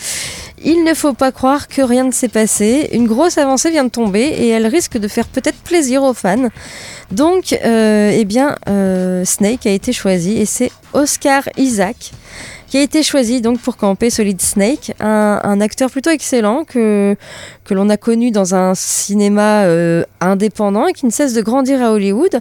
[0.65, 2.89] il ne faut pas croire que rien ne s'est passé.
[2.93, 6.49] Une grosse avancée vient de tomber et elle risque de faire peut-être plaisir aux fans.
[7.11, 12.13] Donc, euh, eh bien, euh, Snake a été choisi et c'est Oscar Isaac
[12.69, 17.15] qui a été choisi donc pour camper Solid Snake, un, acteur plutôt excellent que,
[17.71, 21.93] l'on a connu dans un cinéma euh, indépendant et qui ne cesse de grandir à
[21.93, 22.41] Hollywood.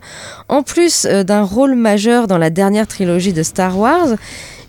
[0.50, 4.16] En plus d'un rôle majeur dans la dernière trilogie de Star Wars,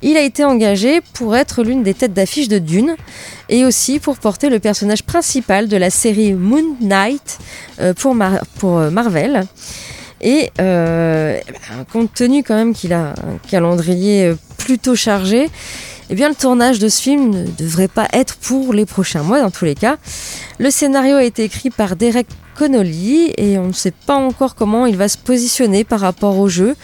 [0.05, 2.95] il a été engagé pour être l'une des têtes d'affiche de Dune
[3.49, 7.39] et aussi pour porter le personnage principal de la série Moon Knight
[7.81, 8.15] euh, pour,
[8.79, 9.45] euh, Marvel.
[10.21, 15.49] Et euh, eh ben, compte tenu quand même qu'il a un calendrier plutôt chargé,
[16.11, 19.41] eh bien le tournage de ce film ne devrait pas être pour les prochains mois
[19.41, 19.97] dans tous les cas.
[20.59, 24.87] Le scénario a été écrit par Derek Connolly et on ne sait pas encore comment
[24.87, 26.77] il va se positionner par rapport au jeu.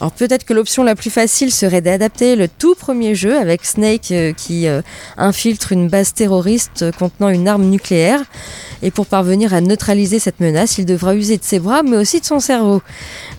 [0.00, 4.12] Alors peut-être que l'option la plus facile serait d'adapter le tout premier jeu avec Snake
[4.12, 4.80] euh, qui euh,
[5.16, 8.20] infiltre une base terroriste contenant une arme nucléaire.
[8.80, 12.20] Et pour parvenir à neutraliser cette menace, il devra user de ses bras mais aussi
[12.20, 12.80] de son cerveau.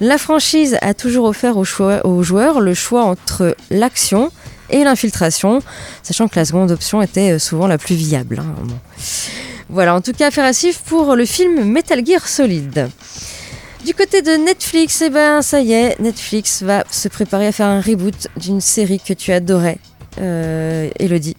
[0.02, 4.32] La franchise a toujours offert aux joueurs le choix entre l'action
[4.70, 5.62] et l'infiltration,
[6.04, 8.40] sachant que la seconde option était euh, souvent la plus viable.
[8.40, 8.56] hein.
[9.70, 10.52] Voilà, en tout cas, affaire à
[10.86, 12.90] pour le film Metal Gear Solid.
[13.86, 17.68] Du côté de Netflix, eh ben ça y est, Netflix va se préparer à faire
[17.68, 19.78] un reboot d'une série que tu adorais,
[20.20, 21.38] euh, Elodie.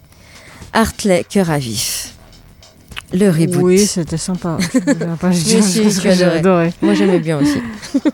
[0.73, 2.15] Hartley Cœur à vif.
[3.13, 3.63] Le reboot.
[3.63, 4.57] Oui, c'était sympa.
[4.73, 6.73] Je pas si, que adoré.
[6.81, 7.61] Moi j'aimais bien aussi.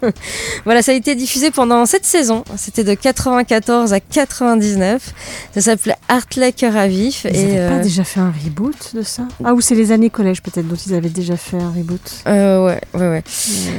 [0.65, 2.45] voilà, ça a été diffusé pendant cette saison.
[2.57, 5.15] C'était de 94 à 99.
[5.55, 7.27] Ça s'appelait Hartley Cœur à vif.
[7.29, 9.25] Ils et avaient pas euh, déjà fait un reboot de ça?
[9.45, 12.01] Ah, ou c'est les années collège peut-être dont ils avaient déjà fait un reboot.
[12.27, 13.23] euh, ouais, ouais, ouais.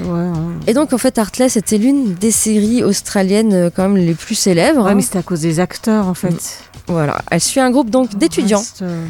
[0.07, 0.33] Hein.
[0.67, 4.35] Et donc en fait, Hartley, c'était l'une des séries australiennes euh, quand même les plus
[4.35, 4.83] célèbres.
[4.83, 4.95] Ouais, hein.
[4.95, 6.59] mais c'était à cause des acteurs en fait.
[6.87, 9.05] Voilà, elle suit un groupe donc d'étudiants Reste, euh,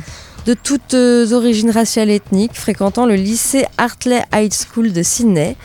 [0.48, 5.58] de toutes euh, origines raciales et ethniques, fréquentant le lycée Hartley High School de Sydney.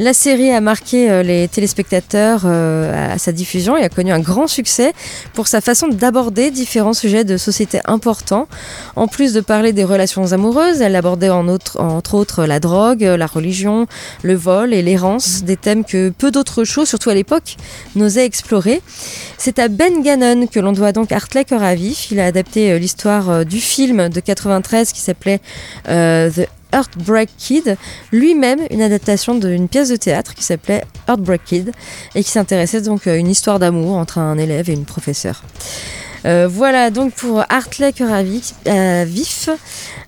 [0.00, 4.20] La série a marqué euh, les téléspectateurs euh, à sa diffusion et a connu un
[4.20, 4.92] grand succès
[5.34, 8.46] pour sa façon d'aborder différents sujets de société importants.
[8.94, 13.02] En plus de parler des relations amoureuses, elle abordait en autre- entre autres la drogue,
[13.02, 13.88] la religion,
[14.22, 17.56] le vol et l'errance, des thèmes que peu d'autres shows, surtout à l'époque,
[17.96, 18.82] n'osaient explorer.
[19.36, 22.12] C'est à Ben Gannon que l'on doit donc Hartley Cœur à vif.
[22.12, 25.40] Il a adapté l'histoire du film de 93 qui s'appelait
[25.88, 27.76] euh, The Heartbreak Kid,
[28.12, 31.72] lui-même une adaptation d'une pièce de théâtre qui s'appelait Heartbreak Kid
[32.14, 35.42] et qui s'intéressait donc à une histoire d'amour entre un élève et une professeure.
[36.26, 39.48] Euh, voilà donc pour Hartley Cœur à vif, à vif,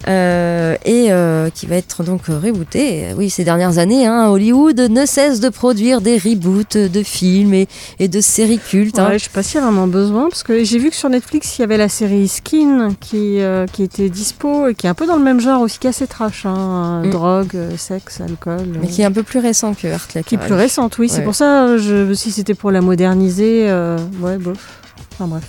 [0.09, 3.09] euh, et euh, qui va être donc rebooté.
[3.16, 7.68] Oui, ces dernières années, hein, Hollywood ne cesse de produire des reboots de films et,
[7.99, 8.99] et de séries cultes.
[8.99, 9.09] hein.
[9.11, 11.09] Ouais, je sais pas s'il y a vraiment besoin, parce que j'ai vu que sur
[11.11, 14.90] Netflix, il y avait la série Skin qui, euh, qui était dispo et qui est
[14.90, 16.44] un peu dans le même genre aussi, qui est assez trash.
[16.46, 17.11] Hein, Mm.
[17.11, 18.66] Drogue, euh, sexe, alcool.
[18.81, 20.23] Mais qui est un peu plus récent que Hartley.
[20.23, 21.09] qui est plus récente, oui.
[21.09, 24.81] C'est pour ça, euh, je, si c'était pour la moderniser, euh, ouais, bof.
[25.12, 25.42] Enfin bref,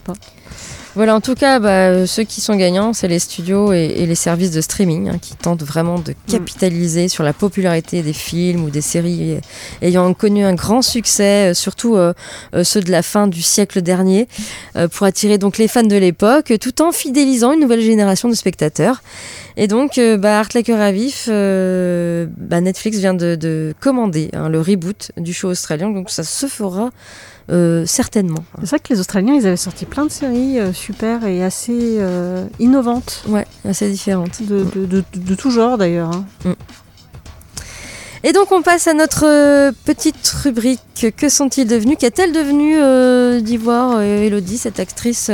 [0.00, 0.14] pas.
[0.94, 4.04] Voilà, en tout cas, bah, euh, ceux qui sont gagnants, c'est les studios et, et
[4.04, 8.64] les services de streaming hein, qui tentent vraiment de capitaliser sur la popularité des films
[8.64, 9.38] ou des séries
[9.80, 12.12] ayant connu un grand succès, euh, surtout euh,
[12.54, 14.28] euh, ceux de la fin du siècle dernier,
[14.76, 18.34] euh, pour attirer donc les fans de l'époque, tout en fidélisant une nouvelle génération de
[18.34, 19.00] spectateurs.
[19.56, 24.50] Et donc, euh, bah, Cœur à vif, euh, bah, Netflix vient de, de commander hein,
[24.50, 26.90] le reboot du show australien, donc ça se fera
[27.50, 28.44] euh, certainement.
[28.60, 31.96] C'est vrai que les Australiens, ils avaient sorti plein de séries euh, super et assez
[31.98, 33.24] euh, innovantes.
[33.28, 34.42] Ouais, assez différentes.
[34.42, 36.10] De, de, de, de tout genre d'ailleurs.
[36.44, 36.54] hein.
[38.24, 39.22] Et donc on passe à notre
[39.84, 40.80] petite rubrique
[41.16, 41.96] Que sont-ils devenus?
[41.98, 45.30] Qu'est-elle devenue d'Ivoire, Elodie, cette actrice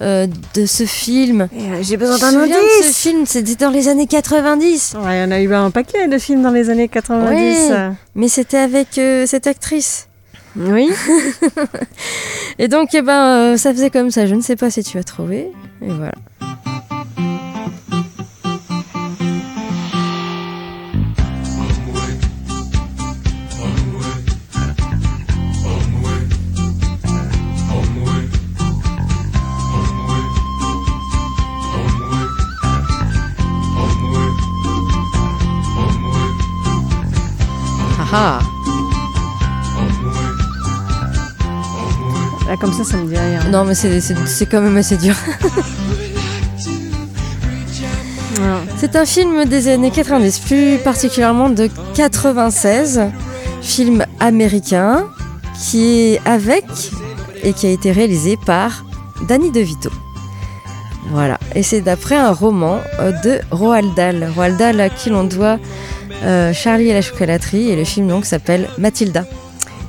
[0.00, 1.48] euh, de ce film?
[1.82, 4.96] J'ai besoin me souviens de ce film, c'était dans les années 90.
[5.04, 7.30] Ouais, on a eu un paquet de films dans les années 90.
[7.30, 10.07] Ouais, mais c'était avec euh, cette actrice.
[10.58, 10.90] Oui.
[12.58, 14.26] Et donc, eh ben, euh, ça faisait comme ça.
[14.26, 15.52] Je ne sais pas si tu as trouvé.
[15.82, 16.12] Et voilà.
[38.10, 38.40] Ah
[42.48, 43.40] Là, comme ça, ça me dit rien.
[43.50, 45.14] Non, mais c'est- quand même assez dur.
[48.76, 53.00] C'est un film des années 90, plus particulièrement de 96,
[53.60, 55.06] film américain
[55.60, 56.64] qui est avec
[57.42, 58.84] et qui a été réalisé par
[59.28, 59.90] Danny DeVito.
[61.10, 64.30] Voilà, et c'est d'après un roman euh, de Roald Dahl.
[64.36, 65.58] Roald Dahl à qui l'on doit
[66.22, 69.24] euh, Charlie et la chocolaterie et le film donc s'appelle Mathilda.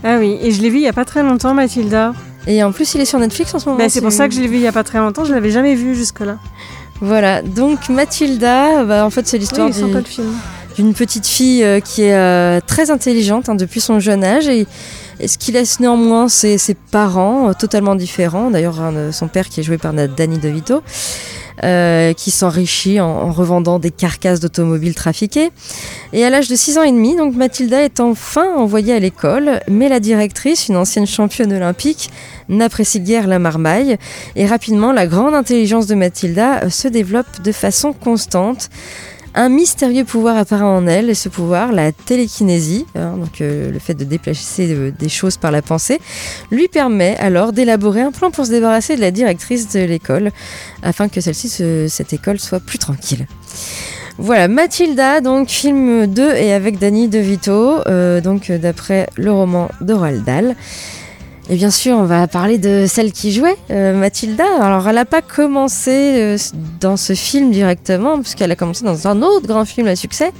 [0.04, 2.14] Ah oui, et je l'ai vu il y a pas très longtemps, Mathilda.
[2.50, 3.78] Et en plus, il est sur Netflix en ce moment.
[3.78, 5.24] Bah, c'est pour ça que je l'ai vu il y a pas très longtemps.
[5.24, 6.38] Je l'avais jamais vu jusque-là.
[7.00, 10.26] Voilà, donc Mathilda, bah, en fait c'est l'histoire Oui,
[10.76, 14.68] d'une petite fille euh, qui est euh, très intelligente hein, depuis son jeune âge et,
[15.20, 18.52] et ce qui laisse néanmoins ses, ses parents euh, totalement différents.
[18.52, 18.82] D'ailleurs,
[19.14, 20.82] son père qui est joué par Danny DeVito.
[21.64, 25.52] Euh, qui s'enrichit en, en revendant des carcasses d'automobiles trafiquées.
[26.14, 29.62] Et à l'âge de 6 ans et demi, donc Mathilda est enfin envoyée à l'école,
[29.68, 32.10] mais la directrice, une ancienne championne olympique,
[32.50, 33.98] n'apprécie guère la marmaille.
[34.36, 38.70] Et rapidement, la grande intelligence de Mathilda se développe de façon constante.
[39.36, 43.94] Un mystérieux pouvoir apparaît en elle, et ce pouvoir, la télékinésie, hein, euh, le fait
[43.94, 46.00] de déplacer euh, des choses par la pensée,
[46.52, 50.32] lui permet alors d'élaborer un plan pour se débarrasser de la directrice de l'école,
[50.82, 51.50] afin que celle-ci,
[51.90, 53.28] cette école, soit plus tranquille.
[54.18, 59.94] Voilà, Mathilda, donc film 2 et avec Danny DeVito, euh, donc d'après le roman de
[59.94, 60.56] Roald Dahl.
[61.52, 64.46] Et bien sûr, on va parler de celle qui jouait, euh, Mathilda.
[64.62, 66.38] Alors, elle n'a pas commencé euh,
[66.80, 70.32] dans ce film directement, puisqu'elle a commencé dans un autre grand film à succès,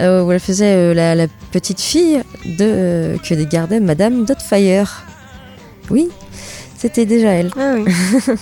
[0.00, 5.04] euh, où elle faisait la, la petite fille de, que gardait Madame Dotfire.
[5.88, 6.08] Oui,
[6.76, 7.52] c'était déjà elle.
[7.56, 7.84] Ah oui.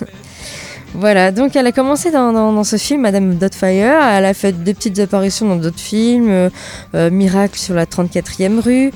[0.94, 3.94] Voilà, donc elle a commencé dans, dans- dans ce film, Madame Dotfire.
[4.12, 6.50] Elle a fait des petites apparitions dans d'autres films, euh,
[6.94, 8.92] euh, Miracle sur la 34e rue,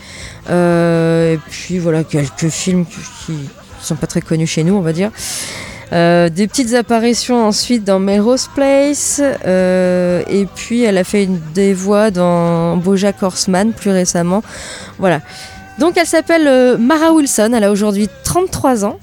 [0.50, 3.38] euh, et puis voilà, quelques films qui, qui
[3.80, 5.10] sont pas très connus chez nous, on va dire.
[5.92, 11.40] Euh, des petites apparitions ensuite dans Melrose Place, euh, et puis elle a fait une,
[11.54, 14.42] des voix dans Bojack Horseman plus récemment.
[14.98, 15.20] Voilà.
[15.78, 18.98] Donc elle s'appelle Mara Wilson, elle a aujourd'hui 33 ans.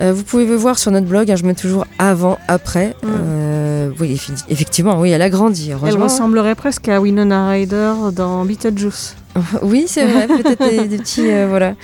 [0.00, 2.94] Euh, vous pouvez le voir sur notre blog, hein, je mets toujours avant, après.
[3.02, 3.06] Mm.
[3.08, 5.70] Euh, oui, effectivement, oui, elle a grandi.
[5.70, 9.16] Elle ressemblerait presque à Winona Ryder dans Beetlejuice.
[9.62, 11.30] Oui, c'est vrai, peut-être des, des petits.
[11.30, 11.74] euh, voilà.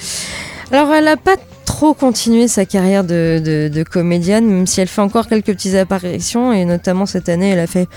[0.73, 4.89] Alors, elle n'a pas trop continué sa carrière de, de- de comédienne, même si elle
[4.89, 7.89] fait encore quelques petites apparitions, et notamment cette année, elle a fait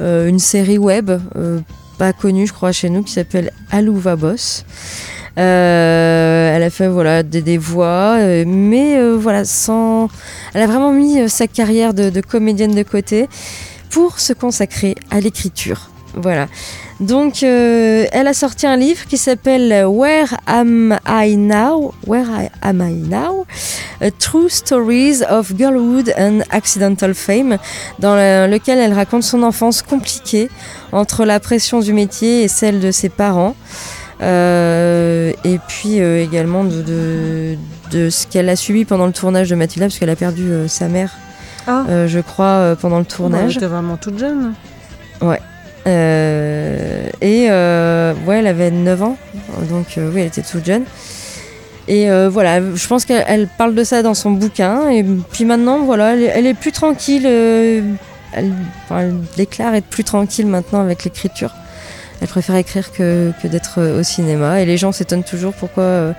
[0.00, 1.10] une série web,
[1.98, 4.64] pas connue, je crois, chez nous, qui s'appelle Alouva Boss.
[5.38, 10.08] Euh, elle a fait voilà des, voix, euh, mais euh, voilà sans.
[10.54, 13.28] Elle a vraiment mis sa carrière de, comédienne de côté
[13.90, 15.90] pour se consacrer à l'écriture.
[16.14, 16.46] Voilà.
[16.98, 21.92] Donc, elle a sorti un livre qui s'appelle Where Am I Now?
[22.06, 22.24] Where
[22.62, 23.44] Am I Now?
[24.18, 27.58] True Stories of Girlhood and Accidental Fame,
[27.98, 30.48] dans le- lequel elle raconte son enfance compliquée
[30.90, 33.54] entre la pression du métier et celle de ses parents.
[34.22, 37.56] Euh, et puis euh, également de, de,
[37.90, 40.68] de ce qu'elle a subi pendant le tournage de Mathilda, parce qu'elle a perdu euh,
[40.68, 41.12] sa mère,
[41.66, 41.84] Ah.
[42.06, 43.56] je crois, pendant le Elle tournage.
[43.56, 44.52] était vraiment toute jeune.
[45.86, 49.16] Euh, et ouais, elle avait 9 ans,
[49.70, 50.82] donc oui, elle était toute jeune.
[51.88, 54.88] Et voilà, je pense qu'elle elle parle de ça dans son bouquin.
[54.90, 57.24] Et puis maintenant, voilà, elle, est- elle est plus tranquille.
[57.26, 57.84] elle,
[58.84, 61.52] enfin, elle déclare être plus tranquille maintenant avec l'écriture.
[62.20, 64.60] Elle préfère écrire que, que d'être euh, au cinéma.
[64.62, 66.12] Et les gens s'étonnent toujours pourquoi euh,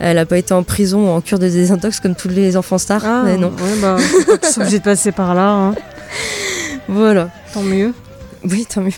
[0.00, 2.78] elle n'a pas été en prison ou en cure de désintox comme tous les enfants
[2.78, 3.02] stars.
[3.04, 3.48] Ah, Mais non.
[3.48, 3.96] Ouais, bah,
[4.42, 5.50] ils sont obligés de passer par là.
[5.50, 5.74] hein.
[6.88, 7.30] Voilà.
[7.52, 7.92] Tant mieux.
[8.44, 8.92] Oui, tant mieux.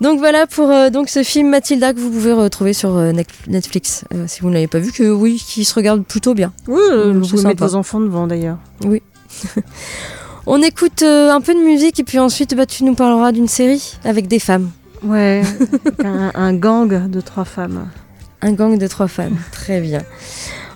[0.00, 3.28] Donc voilà pour euh, donc ce film Mathilda que vous pouvez retrouver sur euh, Net-
[3.48, 6.52] Netflix euh, si vous ne l'avez pas vu que oui qui se regarde plutôt bien.
[6.68, 6.80] Oui,
[7.14, 8.58] vous c'est pouvez mettre vos enfants devant d'ailleurs.
[8.84, 9.00] Oui.
[10.46, 13.94] On écoute un peu de musique et puis ensuite bah, tu nous parleras d'une série
[14.04, 14.70] avec des femmes.
[15.02, 15.42] Ouais,
[16.04, 17.88] un, un gang de trois femmes.
[18.42, 19.36] Un gang de trois femmes.
[19.52, 20.02] Très bien.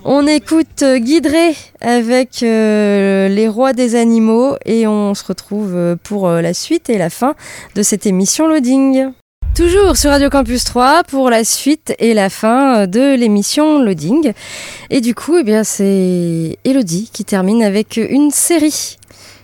[0.03, 6.27] On écoute Drey avec euh, Les Rois des Animaux et on se retrouve euh, pour
[6.27, 7.35] euh, la suite et la fin
[7.75, 9.11] de cette émission Loading.
[9.53, 14.33] Toujours sur Radio Campus 3 pour la suite et la fin de l'émission Loading.
[14.89, 18.97] Et du coup, eh bien, c'est Elodie qui termine avec une série.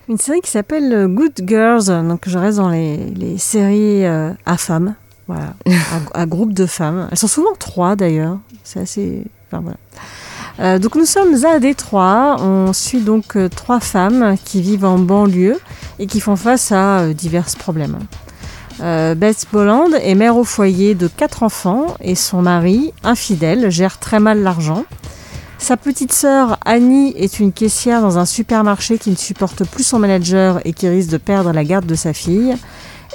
[0.10, 4.32] Une série qui s'appelle euh, Good Girls, donc je reste dans les, les séries euh,
[4.46, 4.96] à femmes,
[5.28, 5.54] voilà,
[6.14, 7.08] à, à groupe de femmes.
[7.12, 9.24] Elles sont souvent trois d'ailleurs, c'est assez...
[9.48, 9.78] Enfin, voilà.
[10.60, 14.98] Euh, donc nous sommes à Détroit, on suit donc euh, trois femmes qui vivent en
[14.98, 15.60] banlieue
[16.00, 18.00] et qui font face à euh, divers problèmes.
[18.82, 24.00] Euh, Beth Bolland est mère au foyer de quatre enfants et son mari, infidèle, gère
[24.00, 24.86] très mal l'argent.
[25.60, 30.00] Sa petite sœur Annie est une caissière dans un supermarché qui ne supporte plus son
[30.00, 32.56] manager et qui risque de perdre la garde de sa fille.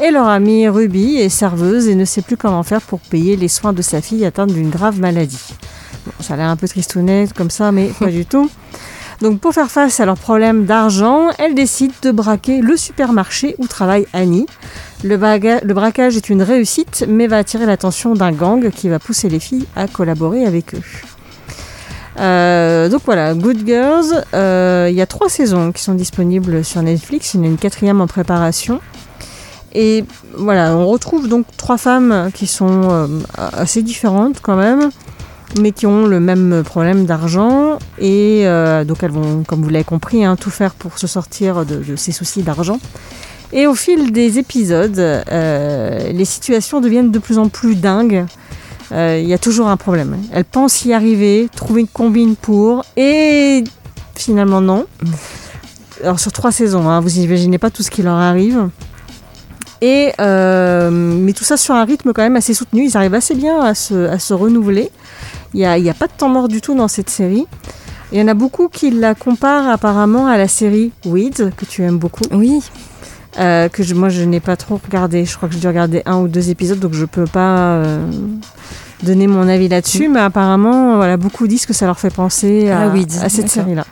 [0.02, 3.48] Et leur amie Ruby est serveuse et ne sait plus comment faire pour payer les
[3.48, 5.54] soins de sa fille atteinte d'une grave maladie.
[6.04, 8.50] Bon, ça a l'air un peu tristounet comme ça, mais pas du tout.
[9.20, 13.66] Donc pour faire face à leurs problèmes d'argent, elle décide de braquer le supermarché où
[13.68, 14.46] travaille Annie.
[15.04, 15.16] Le
[15.72, 19.66] braquage est une réussite, mais va attirer l'attention d'un gang qui va pousser les filles
[19.76, 20.82] à collaborer avec eux.
[22.18, 26.82] Euh, donc voilà, Good Girls, euh, il y a trois saisons qui sont disponibles sur
[26.82, 28.80] Netflix, il y en a une quatrième en préparation.
[29.74, 30.04] Et
[30.36, 33.06] voilà, on retrouve donc trois femmes qui sont euh,
[33.36, 34.90] assez différentes quand même,
[35.60, 37.78] mais qui ont le même problème d'argent.
[37.98, 38.44] Et
[38.86, 41.96] donc elles vont, comme vous l'avez compris, hein, tout faire pour se sortir de, de
[41.96, 42.78] ces soucis d'argent.
[43.54, 45.00] Et au fil des épisodes,
[45.30, 48.26] les situations deviennent de plus en plus dingues.
[48.92, 50.16] Euh, Il y a toujours un problème.
[50.32, 53.64] Elles pensent y arriver, trouver une combine pour, et
[54.14, 54.86] finalement non.
[56.02, 58.68] Alors sur trois saisons, hein, vous imaginez pas tout ce qui leur arrive.
[59.80, 62.84] Et euh, mais tout ça sur un rythme quand même assez soutenu.
[62.84, 64.90] Ils arrivent assez bien à se, à se renouveler.
[65.54, 67.46] Il n'y a, a pas de temps mort du tout dans cette série.
[68.12, 71.82] Il y en a beaucoup qui la comparent apparemment à la série Weeds, que tu
[71.82, 72.24] aimes beaucoup.
[72.30, 72.62] Oui.
[73.38, 75.24] Euh, que je- moi je n'ai pas trop regardé.
[75.24, 78.06] Je crois que j'ai dû regarder un ou deux épisodes, donc je peux pas euh,
[79.02, 80.08] donner mon avis là-dessus.
[80.08, 83.86] Mais apparemment, voilà, beaucoup disent que ça leur fait penser à, Ah, à cette série-là.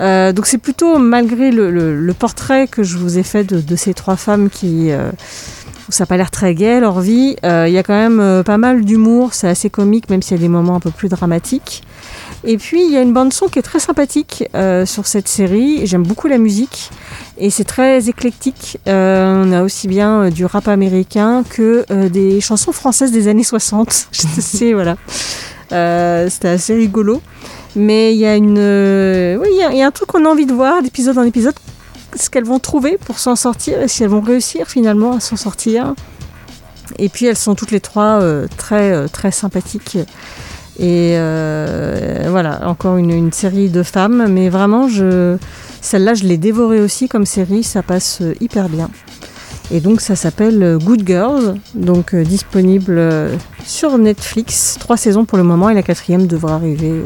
[0.00, 3.60] Euh, donc c'est plutôt malgré le, le- le portrait que je vous ai fait de,
[3.60, 4.90] de ces trois femmes qui
[5.92, 7.36] où ça n'a pas l'air très gai leur vie.
[7.44, 10.36] euh, Il y a quand même euh, pas mal d'humour, c'est assez comique même s'il
[10.38, 11.82] y a des moments un peu plus dramatiques.
[12.44, 15.28] Et puis il y a une bande son qui est très sympathique euh, sur cette
[15.28, 15.86] série.
[15.86, 16.90] J'aime beaucoup la musique
[17.36, 18.78] et c'est très éclectique.
[18.86, 24.08] On a aussi bien du rap américain que des chansons françaises des années 60.
[24.12, 24.96] Je sais, voilà.
[26.30, 27.20] C'était assez rigolo.
[27.74, 30.52] Mais il y a une, oui, il y, a un truc qu'on a envie de
[30.52, 31.54] voir d'épisode en épisode,
[32.16, 35.36] ce qu'elles vont trouver pour s'en sortir et si elles vont réussir finalement à s'en
[35.36, 35.94] sortir.
[36.98, 39.98] Et puis elles sont toutes les trois euh, très euh, très sympathiques.
[40.78, 47.08] Et euh, voilà, encore une, série de femmes, mais vraiment, celle-là, je l'ai dévorée aussi
[47.08, 48.88] comme série, ça passe hyper bien.
[49.70, 53.00] Et donc ça s'appelle Good Girls, donc disponible
[53.66, 57.02] sur Netflix, trois saisons pour le moment, et la quatrième devra arriver,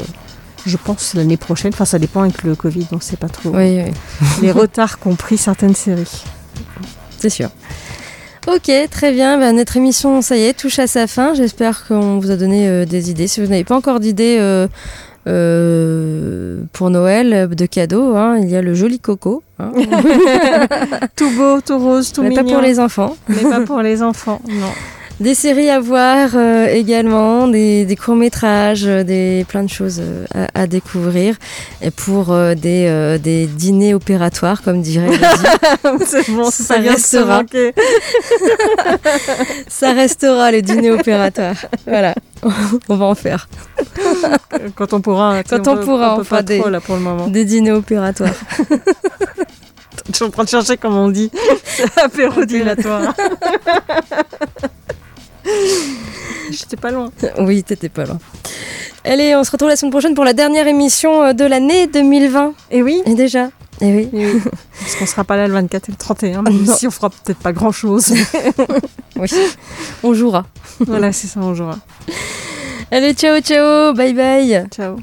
[0.67, 1.71] je pense, l'année prochaine.
[1.73, 3.93] Enfin, ça dépend avec le Covid, on sait pas trop Oui, oui,
[4.43, 6.25] les retards qu'ont pris certaines séries.
[7.19, 7.49] c'est sûr.
[8.49, 9.39] Ok, très bien.
[9.39, 11.35] Ben, notre émission, ça y est, touche à sa fin.
[11.35, 13.27] J'espère qu'on vous a donné euh, des idées.
[13.27, 14.69] Si vous n'avez pas encore d'idées euh,
[15.27, 19.43] euh, pour Noël de cadeaux, hein, il y a le joli coco.
[19.59, 19.73] hein.
[21.17, 22.45] Tout beau, tout rose, tout Mais mignon.
[22.45, 23.17] pas pour les enfants.
[23.29, 24.71] Mais pas pour les enfants, non.
[25.19, 30.27] Des séries à voir euh, également, des, des courts-métrages, euh, des, plein de choses euh,
[30.55, 31.37] à, à découvrir.
[31.81, 35.09] Et pour euh, des, euh, des dîners opératoires, comme dirait.
[36.07, 37.43] C'est bon, Ça restera.
[39.69, 41.57] Ça restera les dîners opératoires.
[41.87, 42.14] Voilà,
[42.91, 43.49] on va en faire.
[44.75, 45.43] Quand on pourra.
[45.49, 47.29] Quand on peut- pourra, peut pas des- trop, là, pour le moment.
[47.29, 48.35] Des dîners opératoires.
[50.11, 51.31] Je suis en train de chercher comment on dit.
[51.97, 53.14] Apéro dilatoire.
[56.51, 57.11] J'étais pas loin.
[57.39, 58.19] Oui, t'étais pas loin.
[59.05, 62.55] Allez, on se retrouve la semaine prochaine pour la dernière émission euh, de l'année 2020.
[62.71, 63.03] Et oui.
[63.07, 64.09] Et déjà Et oui.
[64.13, 64.41] Et oui.
[64.81, 66.75] Parce qu'on sera pas là le 24 et le 31, même Non.
[66.75, 68.13] si on fera peut-être pas grand chose.
[69.17, 69.29] oui.
[70.03, 70.47] On jouera.
[70.81, 71.79] voilà, c'est ça, on jouera.
[72.91, 74.67] Allez, ciao, ciao, bye bye.
[74.71, 74.97] Ciao.